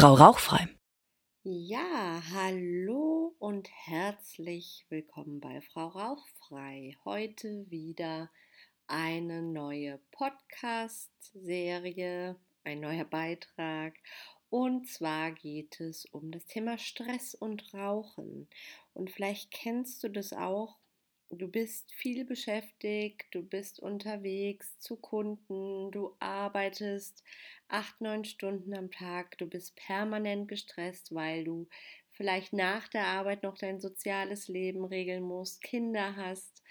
[0.00, 0.68] Frau Rauchfrei.
[1.42, 6.96] Ja, hallo und herzlich willkommen bei Frau Rauchfrei.
[7.04, 8.30] Heute wieder
[8.86, 13.94] eine neue Podcast-Serie, ein neuer Beitrag.
[14.50, 18.48] Und zwar geht es um das Thema Stress und Rauchen.
[18.94, 20.77] Und vielleicht kennst du das auch,
[21.30, 27.22] Du bist viel beschäftigt, du bist unterwegs zu Kunden, du arbeitest
[27.68, 31.68] acht, neun Stunden am Tag, du bist permanent gestresst, weil du
[32.12, 36.62] vielleicht nach der Arbeit noch dein soziales Leben regeln musst, Kinder hast,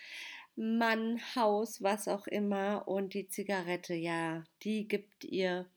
[0.56, 2.88] Mann, Haus, was auch immer.
[2.88, 5.70] Und die Zigarette, ja, die gibt ihr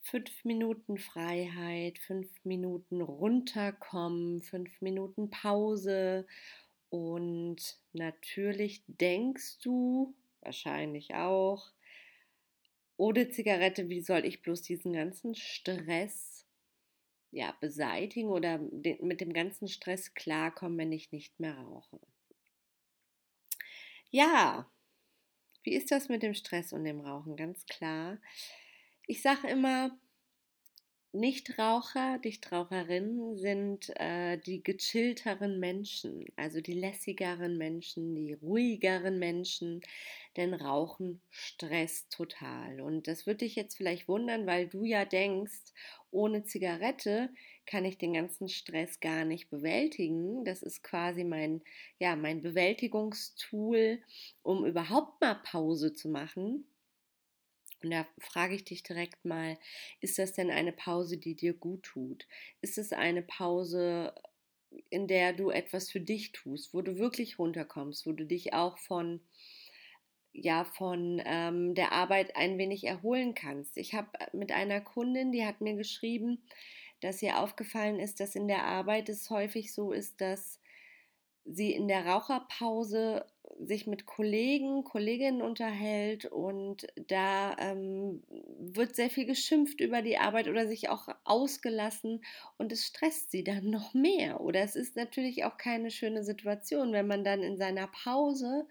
[0.00, 6.26] fünf Minuten Freiheit, fünf Minuten runterkommen, fünf Minuten Pause
[6.92, 11.72] und natürlich denkst du, wahrscheinlich auch,
[12.98, 16.46] ohne Zigarette, wie soll ich bloß diesen ganzen Stress
[17.30, 21.98] ja, beseitigen oder mit dem ganzen Stress klarkommen, wenn ich nicht mehr rauche?
[24.10, 24.70] Ja,
[25.62, 27.36] wie ist das mit dem Stress und dem Rauchen?
[27.36, 28.20] Ganz klar.
[29.06, 29.98] Ich sage immer,
[31.14, 39.82] Nichtraucher, Nichtraucherinnen sind äh, die gechillteren Menschen, also die lässigeren Menschen, die ruhigeren Menschen,
[40.38, 42.80] denn Rauchen stresst total.
[42.80, 45.72] Und das würde dich jetzt vielleicht wundern, weil du ja denkst,
[46.10, 47.28] ohne Zigarette
[47.66, 50.44] kann ich den ganzen Stress gar nicht bewältigen.
[50.46, 51.60] Das ist quasi mein,
[51.98, 54.00] ja, mein Bewältigungstool,
[54.42, 56.64] um überhaupt mal Pause zu machen.
[57.84, 59.58] Und da frage ich dich direkt mal,
[60.00, 62.26] ist das denn eine Pause, die dir gut tut?
[62.60, 64.14] Ist es eine Pause,
[64.90, 68.78] in der du etwas für dich tust, wo du wirklich runterkommst, wo du dich auch
[68.78, 69.20] von
[70.32, 73.76] ja von ähm, der Arbeit ein wenig erholen kannst.
[73.76, 76.42] Ich habe mit einer Kundin, die hat mir geschrieben,
[77.00, 80.60] dass ihr aufgefallen ist, dass in der Arbeit es häufig so ist, dass
[81.44, 83.26] sie in der Raucherpause
[83.66, 88.22] sich mit Kollegen, Kolleginnen unterhält und da ähm,
[88.58, 92.24] wird sehr viel geschimpft über die Arbeit oder sich auch ausgelassen
[92.58, 94.40] und es stresst sie dann noch mehr.
[94.40, 98.66] Oder es ist natürlich auch keine schöne Situation, wenn man dann in seiner Pause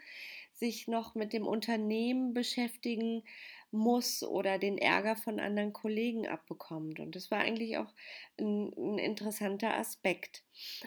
[0.54, 3.24] sich noch mit dem Unternehmen beschäftigen
[3.72, 7.00] muss oder den Ärger von anderen Kollegen abbekommt.
[7.00, 7.94] Und das war eigentlich auch
[8.40, 10.44] ein, ein interessanter Aspekt.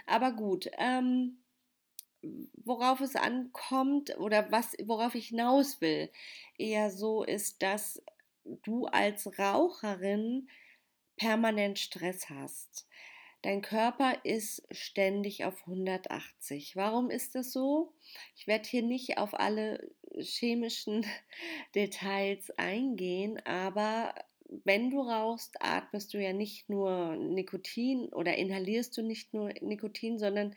[0.06, 1.38] Aber gut, ähm,
[2.64, 6.10] worauf es ankommt oder was, worauf ich hinaus will,
[6.58, 8.02] eher so ist, dass
[8.44, 10.48] du als Raucherin
[11.16, 12.86] permanent Stress hast.
[13.42, 16.76] Dein Körper ist ständig auf 180.
[16.76, 17.92] Warum ist das so?
[18.36, 21.04] Ich werde hier nicht auf alle chemischen
[21.74, 24.14] Details eingehen, aber
[24.64, 30.18] wenn du rauchst, atmest du ja nicht nur Nikotin oder inhalierst du nicht nur Nikotin,
[30.18, 30.54] sondern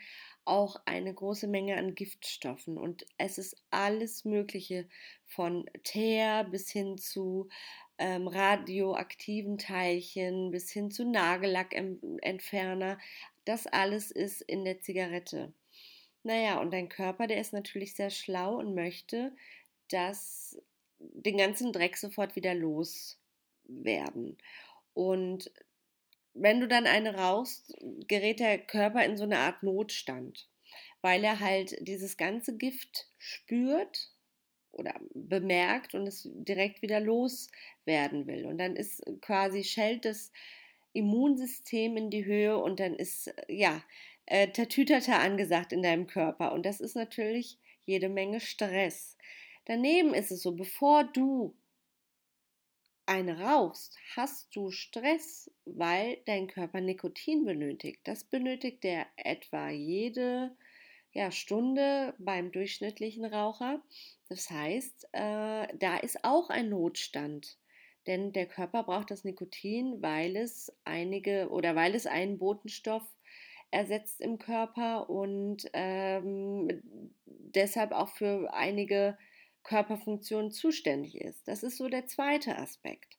[0.47, 4.87] auch eine große Menge an Giftstoffen und es ist alles Mögliche
[5.25, 7.49] von Teer bis hin zu
[7.97, 12.97] ähm, radioaktiven Teilchen bis hin zu Nagellackentferner.
[13.45, 15.53] Das alles ist in der Zigarette.
[16.23, 19.33] Naja, und dein Körper, der ist natürlich sehr schlau und möchte,
[19.89, 20.59] dass
[20.99, 24.37] den ganzen Dreck sofort wieder loswerden.
[24.93, 25.51] Und
[26.39, 27.73] wenn du dann eine rauchst,
[28.07, 30.47] gerät der Körper in so eine Art Notstand,
[31.01, 34.11] weil er halt dieses ganze Gift spürt
[34.71, 38.45] oder bemerkt und es direkt wieder loswerden will.
[38.45, 40.31] Und dann ist quasi, schellt das
[40.93, 43.83] Immunsystem in die Höhe und dann ist, ja,
[44.25, 46.51] äh, Tatütata angesagt in deinem Körper.
[46.53, 49.17] Und das ist natürlich jede Menge Stress.
[49.65, 51.55] Daneben ist es so, bevor du
[53.07, 58.01] eine rauchst, hast du Stress, weil dein Körper Nikotin benötigt.
[58.03, 60.55] Das benötigt er etwa jede
[61.11, 63.81] ja, Stunde beim durchschnittlichen Raucher.
[64.29, 67.57] Das heißt, äh, da ist auch ein Notstand.
[68.05, 73.03] Denn der Körper braucht das Nikotin, weil es einige oder weil es einen Botenstoff
[73.71, 76.81] ersetzt im Körper und ähm,
[77.25, 79.17] deshalb auch für einige
[79.67, 81.47] Körperfunktionen zuständig ist.
[81.47, 83.17] Das ist so der zweite Aspekt.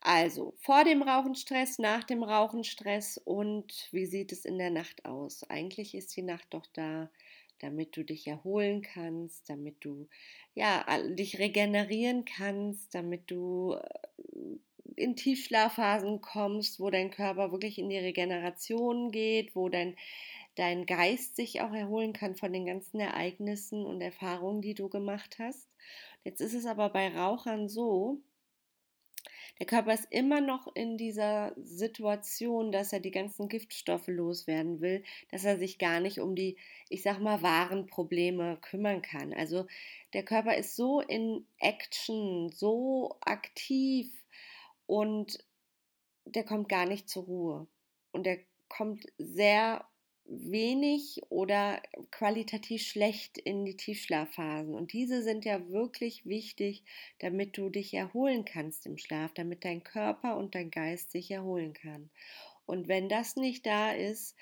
[0.00, 5.42] Also vor dem Rauchenstress, nach dem Rauchenstress und wie sieht es in der Nacht aus?
[5.50, 7.10] Eigentlich ist die Nacht doch da,
[7.58, 10.08] damit du dich erholen kannst, damit du
[10.54, 17.90] ja dich regenerieren kannst, damit du äh, in Tiefschlafphasen kommst, wo dein Körper wirklich in
[17.90, 19.96] die Regeneration geht, wo dein
[20.56, 25.38] dein Geist sich auch erholen kann von den ganzen Ereignissen und Erfahrungen, die du gemacht
[25.38, 25.68] hast.
[26.24, 28.22] Jetzt ist es aber bei Rauchern so,
[29.58, 35.02] Der Körper ist immer noch in dieser Situation, dass er die ganzen Giftstoffe loswerden will,
[35.30, 36.56] dass er sich gar nicht um die,
[36.88, 39.32] ich sag mal, wahren Probleme kümmern kann.
[39.32, 39.66] Also
[40.12, 44.12] der Körper ist so in Action, so aktiv
[44.86, 45.38] und
[46.24, 47.66] der kommt gar nicht zur Ruhe.
[48.12, 48.38] Und der
[48.68, 49.86] kommt sehr
[50.28, 51.80] wenig oder
[52.10, 54.74] qualitativ schlecht in die Tiefschlafphasen.
[54.74, 56.82] Und diese sind ja wirklich wichtig,
[57.20, 61.72] damit du dich erholen kannst im Schlaf, damit dein Körper und dein Geist sich erholen
[61.72, 62.10] kann.
[62.66, 64.36] Und wenn das nicht da ist,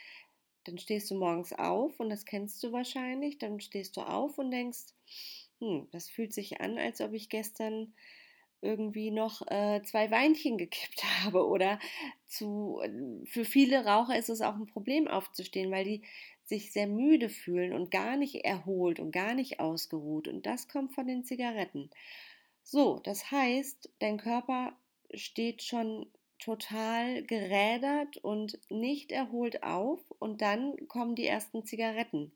[0.64, 4.50] dann stehst du morgens auf und das kennst du wahrscheinlich, dann stehst du auf und
[4.50, 4.94] denkst,
[5.60, 7.92] hm, das fühlt sich an, als ob ich gestern
[8.60, 11.46] irgendwie noch äh, zwei Weinchen gekippt habe.
[11.46, 11.78] Oder
[12.26, 16.02] zu, äh, für viele Raucher ist es auch ein Problem aufzustehen, weil die
[16.44, 20.28] sich sehr müde fühlen und gar nicht erholt und gar nicht ausgeruht.
[20.28, 21.90] Und das kommt von den Zigaretten.
[22.62, 24.76] So, das heißt, dein Körper
[25.14, 26.06] steht schon
[26.38, 32.32] total gerädert und nicht erholt auf und dann kommen die ersten Zigaretten.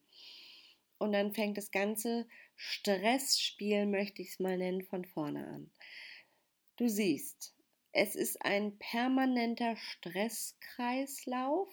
[0.98, 2.26] Und dann fängt das ganze
[2.56, 5.70] Stressspiel, möchte ich es mal nennen, von vorne an.
[6.78, 7.54] Du siehst,
[7.90, 11.68] es ist ein permanenter Stresskreislauf,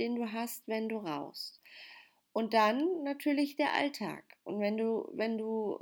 [0.00, 1.62] den du hast, wenn du rauchst.
[2.32, 4.24] Und dann natürlich der Alltag.
[4.42, 5.78] Und wenn du, wenn du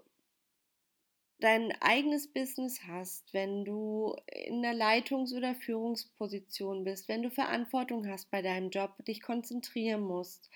[1.38, 8.06] dein eigenes Business hast, wenn du in der Leitungs- oder Führungsposition bist, wenn du Verantwortung
[8.06, 10.50] hast bei deinem Job, dich konzentrieren musst,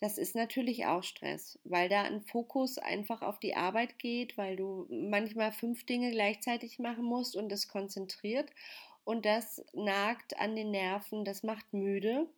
[0.00, 4.56] das ist natürlich auch Stress, weil da ein Fokus einfach auf die Arbeit geht, weil
[4.56, 8.50] du manchmal fünf Dinge gleichzeitig machen musst und das konzentriert
[9.04, 12.28] und das nagt an den Nerven, das macht müde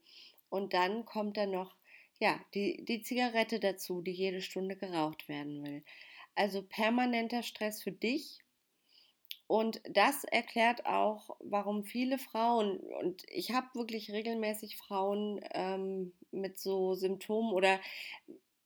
[0.50, 1.74] und dann kommt da noch
[2.20, 5.84] ja, die, die Zigarette dazu, die jede Stunde geraucht werden will.
[6.34, 8.38] Also permanenter Stress für dich
[9.48, 16.58] und das erklärt auch, warum viele Frauen, und ich habe wirklich regelmäßig Frauen ähm, mit
[16.58, 17.80] so Symptomen oder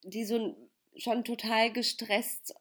[0.02, 0.56] die so
[0.96, 2.56] schon total gestresst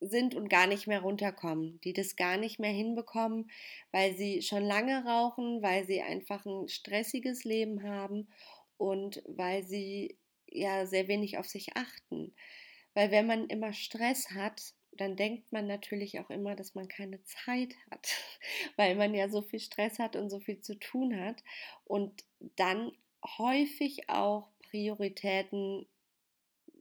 [0.00, 3.50] sind und gar nicht mehr runterkommen, die das gar nicht mehr hinbekommen,
[3.92, 8.28] weil sie schon lange rauchen, weil sie einfach ein stressiges Leben haben
[8.76, 12.34] und weil sie ja sehr wenig auf sich achten.
[12.92, 17.22] Weil wenn man immer Stress hat, dann denkt man natürlich auch immer, dass man keine
[17.24, 18.08] Zeit hat,
[18.76, 21.42] weil man ja so viel Stress hat und so viel zu tun hat
[21.84, 22.24] und
[22.56, 22.92] dann
[23.38, 25.86] häufig auch Prioritäten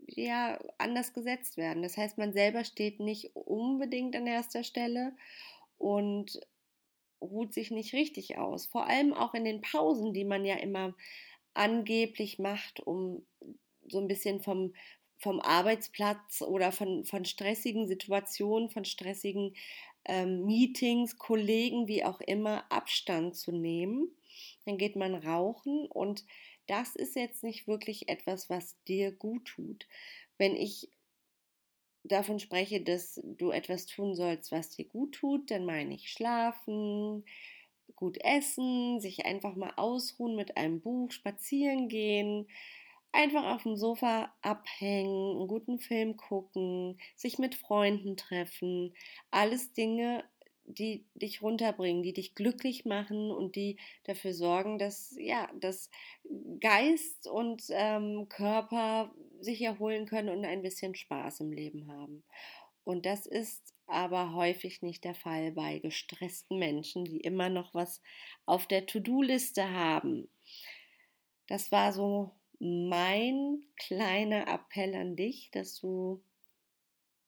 [0.08, 1.84] ja anders gesetzt werden.
[1.84, 5.14] Das heißt, man selber steht nicht unbedingt an erster Stelle
[5.78, 6.40] und
[7.22, 8.68] ruht sich nicht richtig aus.
[8.68, 10.94] Vor allem auch in den Pausen, die man ja immer
[11.54, 13.26] angeblich macht, um
[13.88, 14.74] so ein bisschen vom,
[15.18, 19.56] vom Arbeitsplatz oder von, von stressigen Situationen, von stressigen
[20.06, 24.10] ähm, Meetings, Kollegen, wie auch immer, Abstand zu nehmen.
[24.66, 26.26] Dann geht man rauchen und
[26.68, 29.88] das ist jetzt nicht wirklich etwas, was dir gut tut.
[30.38, 30.90] Wenn ich
[32.04, 37.24] davon spreche, dass du etwas tun sollst, was dir gut tut, dann meine ich schlafen,
[37.96, 42.48] gut essen, sich einfach mal ausruhen mit einem Buch, spazieren gehen,
[43.16, 48.94] einfach auf dem Sofa abhängen, einen guten Film gucken, sich mit Freunden treffen,
[49.32, 50.24] alles Dinge,
[50.66, 55.90] die dich runterbringen, die dich glücklich machen und die dafür sorgen, dass ja, dass
[56.60, 62.24] Geist und ähm, Körper sich erholen können und ein bisschen Spaß im Leben haben.
[62.84, 68.02] Und das ist aber häufig nicht der Fall bei gestressten Menschen, die immer noch was
[68.46, 70.28] auf der To-Do-Liste haben.
[71.48, 76.24] Das war so mein kleiner Appell an dich, dass du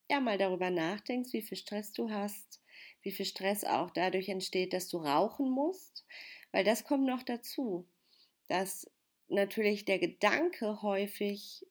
[0.10, 2.62] ja mal darüber nachdenkst, wie viel Stress du hast,
[3.02, 6.06] wie viel Stress auch dadurch entsteht, dass du rauchen musst,
[6.52, 7.88] weil das kommt noch dazu,
[8.48, 8.90] dass
[9.28, 11.66] natürlich der Gedanke häufig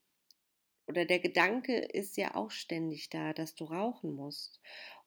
[0.86, 4.60] oder der Gedanke ist ja auch ständig da, dass du rauchen musst.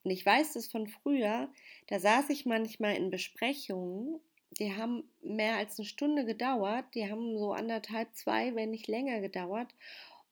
[0.03, 1.51] Und ich weiß das von früher,
[1.87, 4.19] da saß ich manchmal in Besprechungen
[4.51, 6.85] die haben mehr als eine Stunde gedauert.
[6.95, 9.73] Die haben so anderthalb, zwei, wenn nicht länger gedauert.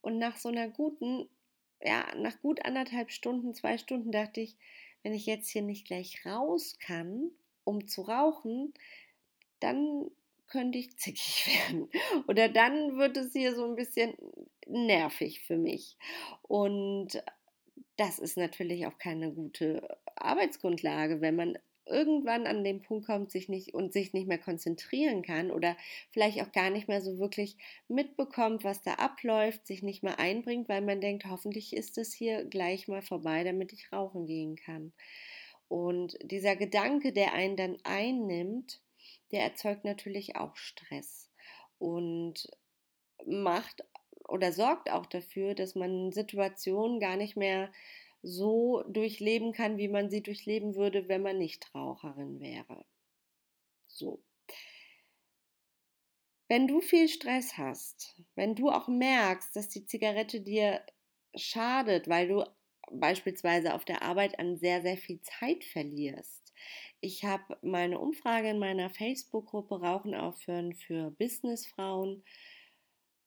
[0.02, 1.30] Und nach so einer guten,
[1.82, 4.56] ja, nach gut anderthalb Stunden, zwei Stunden dachte ich,
[5.04, 7.32] wenn ich jetzt hier nicht gleich raus kann,
[7.64, 8.74] um zu rauchen,
[9.60, 10.10] dann
[10.48, 11.90] könnte ich zickig werden.
[12.28, 14.16] Oder dann wird es hier so ein bisschen
[14.66, 15.98] nervig für mich.
[16.42, 17.22] Und
[17.98, 21.58] das ist natürlich auch keine gute Arbeitsgrundlage, wenn man
[21.90, 25.76] irgendwann an den Punkt kommt, sich nicht und sich nicht mehr konzentrieren kann oder
[26.12, 30.70] vielleicht auch gar nicht mehr so wirklich mitbekommt, was da abläuft, sich nicht mehr einbringt,
[30.70, 34.94] weil man denkt, hoffentlich ist es hier gleich mal vorbei, damit ich rauchen gehen kann.
[35.68, 38.82] Und dieser Gedanke, der einen dann einnimmt,
[39.32, 41.30] der erzeugt natürlich auch Stress
[41.78, 42.48] und
[43.26, 43.84] macht
[44.28, 47.72] oder sorgt auch dafür, dass man Situationen gar nicht mehr
[48.22, 52.86] so durchleben kann, wie man sie durchleben würde, wenn man nicht Raucherin wäre.
[53.88, 54.22] So.
[56.50, 60.82] Wenn du viel Stress hast, wenn du auch merkst, dass die Zigarette dir
[61.36, 62.44] schadet, weil du
[62.92, 66.54] beispielsweise auf der Arbeit an sehr, sehr viel Zeit verlierst.
[67.02, 72.24] Ich habe mal eine Umfrage in meiner Facebook-Gruppe Rauchen aufhören für Businessfrauen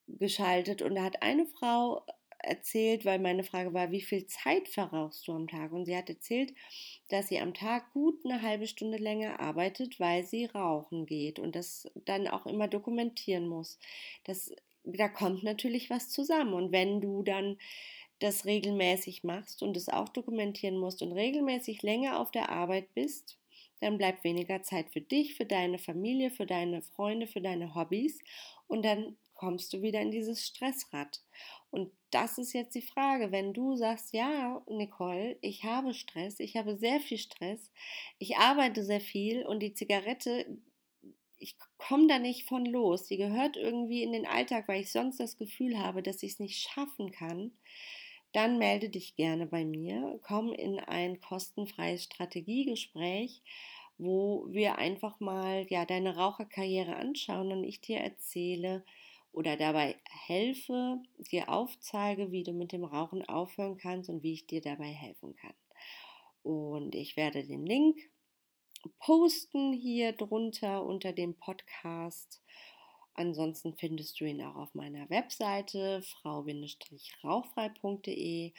[0.09, 2.05] geschaltet und da hat eine Frau
[2.43, 5.73] erzählt, weil meine Frage war, wie viel Zeit verrauchst du am Tag?
[5.73, 6.55] Und sie hat erzählt,
[7.09, 11.57] dass sie am Tag gut eine halbe Stunde länger arbeitet, weil sie rauchen geht und
[11.57, 13.79] das dann auch immer dokumentieren muss.
[14.25, 14.53] Das,
[14.85, 16.55] da kommt natürlich was zusammen.
[16.55, 17.59] Und wenn du dann
[18.21, 23.39] das regelmäßig machst und es auch dokumentieren musst und regelmäßig länger auf der Arbeit bist,
[23.81, 28.19] dann bleibt weniger Zeit für dich, für deine Familie, für deine Freunde, für deine Hobbys
[28.69, 31.23] und dann kommst du wieder in dieses Stressrad.
[31.71, 36.59] Und das ist jetzt die Frage, wenn du sagst, ja, Nicole, ich habe Stress, ich
[36.59, 37.73] habe sehr viel Stress,
[38.19, 40.59] ich arbeite sehr viel und die Zigarette,
[41.39, 45.19] ich komme da nicht von los, die gehört irgendwie in den Alltag, weil ich sonst
[45.21, 47.51] das Gefühl habe, dass ich es nicht schaffen kann,
[48.33, 53.41] dann melde dich gerne bei mir, komm in ein kostenfreies Strategiegespräch,
[53.97, 58.85] wo wir einfach mal ja deine Raucherkarriere anschauen und ich dir erzähle
[59.33, 59.97] oder dabei
[60.27, 64.89] helfe, dir aufzeige, wie du mit dem Rauchen aufhören kannst und wie ich dir dabei
[64.89, 65.55] helfen kann.
[66.43, 67.99] Und ich werde den Link
[68.99, 72.43] posten hier drunter unter dem Podcast
[73.21, 78.55] Ansonsten findest du ihn auch auf meiner Webseite frau-rauchfrei.de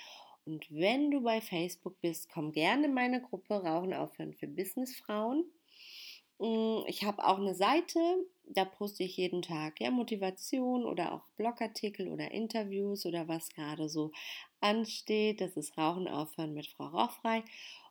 [0.46, 5.46] und wenn du bei Facebook bist, komm gerne in meine Gruppe Rauchen aufhören für Businessfrauen.
[6.38, 8.00] Mm, ich habe auch eine Seite,
[8.54, 13.90] da poste ich jeden Tag ja Motivation oder auch Blogartikel oder Interviews oder was gerade
[13.90, 14.12] so
[14.60, 15.42] ansteht.
[15.42, 17.44] Das ist Rauchen aufhören mit Frau Rauchfrei.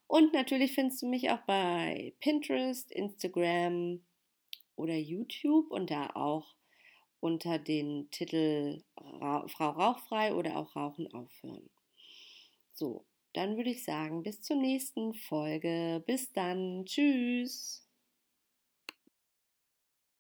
[0.07, 4.05] Und natürlich findest du mich auch bei Pinterest, Instagram
[4.77, 6.55] oder YouTube und da auch
[7.21, 11.71] unter den Titel Ra Frau Rauchfrei oder auch Rauchen aufhören.
[12.73, 16.03] So, dann würde ich sagen, bis zur nächsten Folge.
[16.07, 16.85] Bis dann.
[16.87, 17.90] Tschüss.